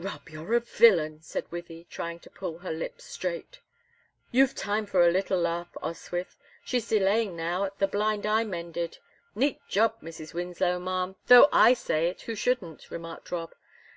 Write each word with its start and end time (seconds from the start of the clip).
"Rob, 0.00 0.28
you're 0.28 0.54
a 0.54 0.58
villain!" 0.58 1.22
said 1.22 1.48
Wythie, 1.52 1.88
trying 1.88 2.18
to 2.18 2.30
pull 2.30 2.58
her 2.58 2.72
lips 2.72 3.04
straight. 3.04 3.60
"You've 4.32 4.52
time 4.52 4.84
for 4.84 5.06
a 5.06 5.12
little 5.12 5.38
laugh, 5.38 5.68
Oswyth; 5.80 6.34
she's 6.64 6.88
delaying 6.88 7.36
now 7.36 7.62
at 7.66 7.78
the 7.78 7.86
blind 7.86 8.26
I 8.26 8.42
mended 8.42 8.98
neat 9.36 9.60
job, 9.68 10.00
Mrs. 10.02 10.34
Winslow, 10.34 10.80
ma'am, 10.80 11.14
though 11.28 11.48
I 11.52 11.72
say 11.74 12.08
it 12.08 12.22
who 12.22 12.34
shouldn't," 12.34 12.90
remarked 12.90 13.30
Rob. 13.30 13.54